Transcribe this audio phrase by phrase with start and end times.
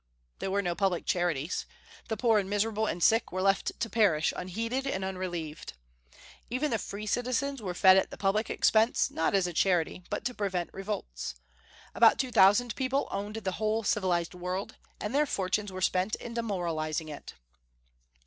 [0.39, 1.67] There were no public charities.
[2.07, 5.73] The poor and miserable and sick were left to perish unheeded and unrelieved.
[6.49, 10.25] Even the free citizens were fed at the public expense, not as a charity, but
[10.25, 11.35] to prevent revolts.
[11.93, 16.33] About two thousand people owned the whole civilized world, and their fortunes were spent in
[16.33, 17.35] demoralizing it.